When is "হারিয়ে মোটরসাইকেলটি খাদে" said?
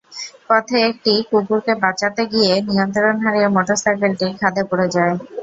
3.23-4.63